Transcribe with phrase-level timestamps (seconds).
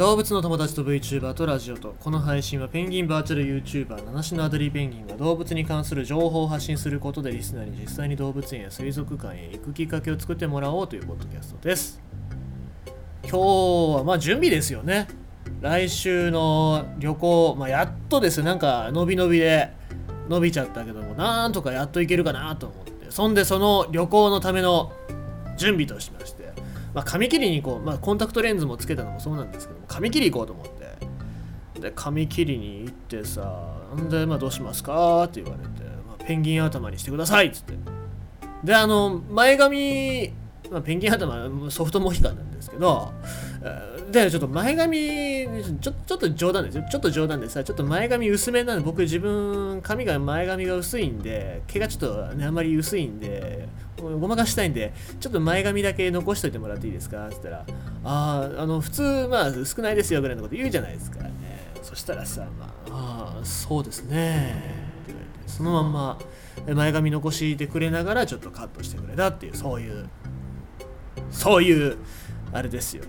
[0.00, 12.00] 動物の友達と VTuber とラジオとこの配信はペンギンバーチャル YouTuber 七種のアデリーペンギンが動物に関する情報を発信することでリスナーに実際に動物園や水族館へ行くきっかけを作ってもらおうというポッドキャストです。
[13.24, 13.38] 今日
[13.98, 15.06] はまあ準備ですよね。
[15.60, 18.42] 来週の旅行、まあ、やっとです。
[18.42, 19.70] なんか伸び伸びで
[20.30, 23.10] 伸びちゃったけどもなんとかやっといけるかなと思って。
[23.10, 24.92] そんでその旅行のための
[25.58, 26.39] 準備としまして。
[26.94, 30.80] まあ、髪切りに行こう、まあ、コンタクトレンズもつけたのもそうなんですけども髪切り行こうと思って。
[31.80, 33.42] で髪切りに行ってさ
[33.96, 37.74] んで、まあ、どうしますかって言われて、まあ、ペンギン頭にしてくださいっつって。
[38.62, 40.34] であの前髪、
[40.70, 43.12] まあ、ペンギン頭ソフトモヒカンなんですけど
[44.10, 45.48] でちょっと前髪
[45.80, 46.84] ちょちょっと冗談ですよ。
[46.90, 57.26] ちょっと冗談でさちょっと前髪薄めなんで僕自分髪が前髪が薄いんで毛がちょっとねあんまり薄いんでごまかしたいんでちょっと前髪だけ残しといてもらっていいですか？
[57.26, 57.66] って言ったら
[58.04, 61.30] あああの普通まあ少ないですよぐらいのこと言うじゃないですかね。
[61.82, 64.54] そしたらさまああそうですね。
[65.02, 66.18] って言われてそのまんま
[66.74, 70.08] 前髪残してくれながらちょっとカットしてくれたっていうそういう
[71.30, 71.98] そういう
[72.52, 73.04] あれですよ。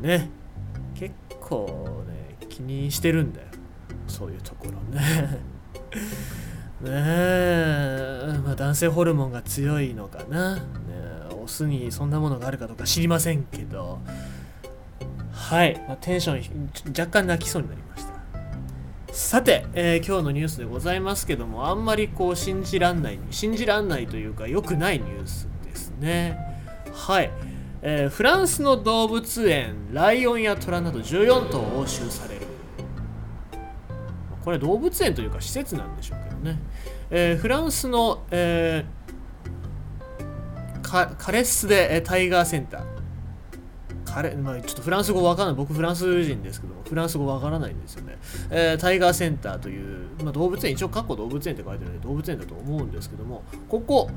[0.00, 0.30] ね。
[0.94, 3.46] 結構ね気にしてるんだよ。
[4.06, 5.40] そういうところね。
[6.80, 10.62] ねえ、まあ、男性ホルモンが強いのかな、ね、
[11.42, 14.00] オスにそんなものがあるかどうか知りませんけど。
[15.32, 18.12] はい、まあ、テンション若干泣きそうになりました。
[19.12, 26.45] さて、えー、今日のニュースでございますけどもあんまりこう信じらんない信じらんないというか良くないニュースですね。
[26.96, 27.30] はい。
[27.82, 32.46] えー、フランスの動物園ライオンやトラなど14頭押収される。
[34.44, 36.58] これ動物園というか施設なんでしょうけどね、
[37.10, 42.82] えー、フランスの、えー、カレッスでタイガーセンター。
[44.04, 45.56] カレ、まあ、ちょっとフランス語わからない。
[45.56, 48.16] 僕フランス人ですけどフランス語わからないんですよね、
[48.50, 50.72] えー、タイガーセンターという、まあ、動物園。
[50.72, 54.08] 一応過去動物園って書いてあるので動物園だと思うんですけどもここ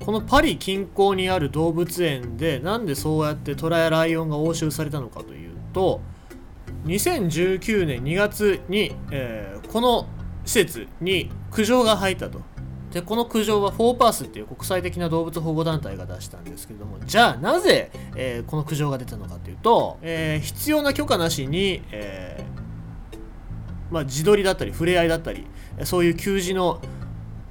[0.00, 6.00] このパリ近郊にある動物園でなんでそうやってトラやライオンが押収されたのかというと
[6.84, 10.06] 2019年2月に、えー、この
[10.44, 12.40] 施設に苦情が入ったと。
[12.92, 22.42] でこの苦情はフォーパースっていう国際的な動物保護団体が出したんですけどもじゃあなぜ、えー、この苦情が出たのかというと、えー、必要な許可なしに、え
[23.90, 25.46] まあ、自撮りだったり触れ合いだったり
[25.84, 26.80] そういう給仕の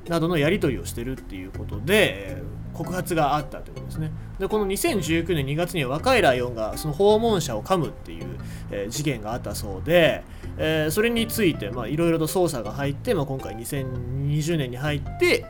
[0.08, 2.42] などのやり取りをしてるっていうことで
[2.74, 4.12] 告発があったということですね。
[4.40, 8.26] でこの2019年2月には若いライオンがその訪問者を噛むっていう、
[8.70, 10.24] えー、事件があったそうで、
[10.58, 15.46] えー、それについていろいろと捜査が入って、まあ、今回2020年に入って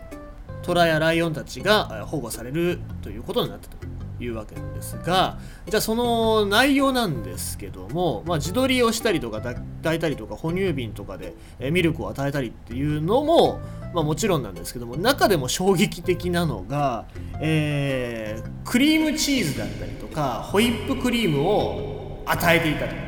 [0.62, 3.78] トラやライオンたちが保護されるということになったと
[4.20, 11.34] いうわけなんですがじゃあその内容なんですけども、まあ、自撮りをしたりとか抱いたりとか哺乳瓶とかで
[11.72, 13.60] ミルクを与えたりっていうのも、
[13.96, 17.08] まあ、もちろんなんですけども中でも衝撃的なのが、
[17.42, 23.06] えー、クリームチーズだったりとかホイップクリームを与えていたと。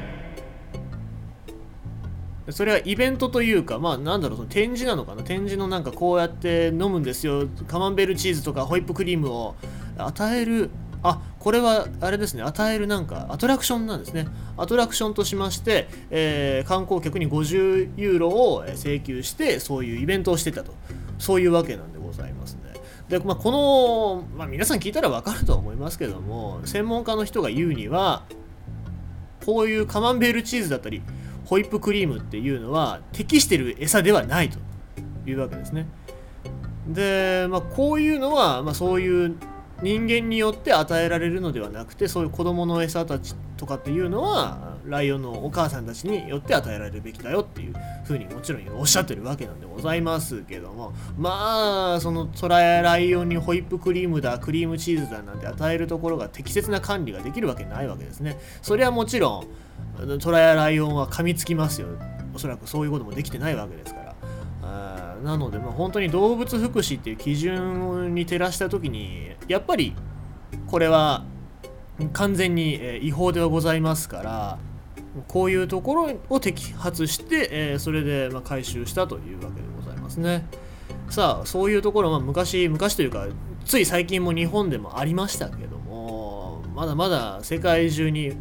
[2.49, 5.23] それはイベントというか、まあなんだろう、その展示なのかな？
[5.23, 7.45] 展示のなんかこうやって飲むんですよ。
[7.67, 9.55] カマンベールチーズとかホイップクリームを
[9.97, 10.69] 与える
[11.03, 14.27] あこれはあれですね与えるなんかアトラクションなんですね。
[14.57, 20.73] アトラクションとしまして、えー、観光客に50ユーロを請求してそういうイベントをしてたと。
[21.19, 22.61] そういうわけなんでございますね。
[23.09, 28.25] で、まあ、この、まあ、皆さん聞いたら分かると思いますけども専門家の人が言うには
[29.45, 31.01] こういうカマンベールチーズだったり
[31.45, 34.59] ホイップクリームっていうのは適してる餌ではないと
[35.25, 35.87] いうわけですね。
[36.87, 39.35] で、まあ、こういうのは、まあ、そういう
[39.81, 47.73] 人間によって与えられるのではなくてそういう子供の餌たちとかっていうのはライオンのお母さんたちによって与えられるべきだよっていう
[48.05, 58.39] ふうにもちろんおっしゃってるわけなんでございますけどもまあそのトラやライオンにホイップクリームだクリームチーズだなんて与えるところが適切な管理ができるわけないわけですね。
[58.61, 59.45] それはもちろ
[60.03, 61.87] んトラやライオンは噛みつきますよ。
[62.33, 64.06] おそらくそういうこともできてないわけですから。
[65.23, 69.95] なので、まあ、本当に動物福祉っていう基準に照らした時にやっぱり
[70.67, 71.25] これは
[72.13, 74.59] 完全に違法ではございますから
[75.27, 76.07] こういうところを
[76.39, 80.45] 摘発して、え、それでま回収したというわけでございますね。
[81.09, 83.27] さあそういうところは昔昔というか
[83.65, 88.33] つい最近も日本でもありましたけどもまだまだ世界中に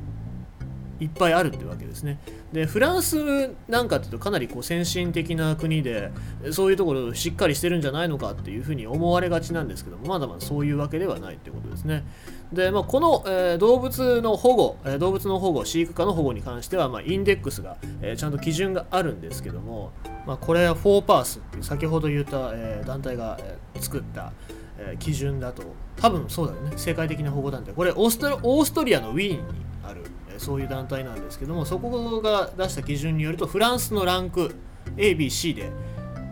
[1.00, 2.18] いっぱいあるってわけですね。
[2.52, 6.10] でフランスなんかっていうとかなりこう先進的な国で
[6.52, 12.04] そういうところしっかりしてるんじゃないのかっていうふうに思われがちなんですけどもまだまだそういうわけではないってことですね。
[12.52, 19.92] で、まあ、この、えー、動物の保護、えー、動物の保護飼育下の保護に関しては、まあ、インデックスが、えー、ちゃんと基準があるんですけども、
[20.26, 24.32] まあ、これはフォーパースっていう先ほど言った、え団体が、え作った、
[24.78, 25.62] え基準だと
[25.96, 30.04] 多分そうだよね世界的な保護団体これオーストオーストリアのウィーンにある
[30.38, 34.54] そういう団体なんですけどもそこが出した基準によるとフランスのランク
[34.96, 35.70] ABC で、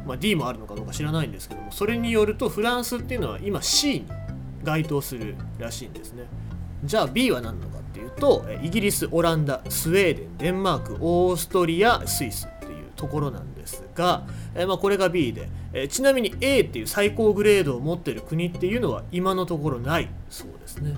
[0.06, 4.06] まあ、D もあるのかどうか知らないんですけどもそれによるとフランスっていうのは今 C に
[4.64, 6.24] 該当するらしいんですね。
[6.82, 20.94] じゃあ B は何なのかっていうとイギリスオランダスウェーデンデンマークオーストリアスイスっていうところなんですが、えまあ、これが B で、えちなみに A っていう最高グレードを持ってる国っていうのは今のところないそうですね。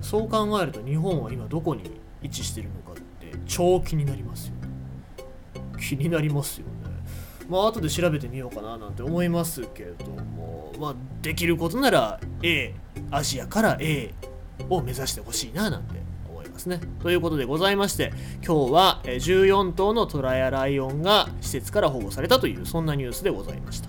[0.00, 1.82] そう考えると日本は今どこに
[2.26, 4.68] 位置してるのかって超気になりますよね。
[5.80, 6.72] 気になりますよね。
[7.48, 12.74] まあ後で調べてみようかななんて思いますけどもまあできることなら A
[13.12, 14.12] アジアから A
[14.68, 15.94] を目指してほしいななんて
[16.28, 16.80] 思いますね。
[17.00, 18.12] ということでございまして
[18.44, 23.88] 今日は14頭のトラやライオンが施設から保護されたというそんなニュースでございました。